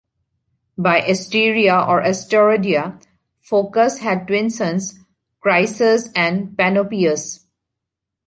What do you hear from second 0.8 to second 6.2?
Asteria or Asterodia, Phocus had twin sons, Crisus